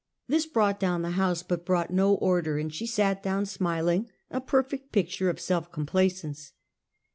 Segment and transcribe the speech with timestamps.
[0.27, 2.73] This brought down the house, but brought no order, and.
[2.73, 6.53] she sat down, smiling, a jDerfect picture of self complaisance.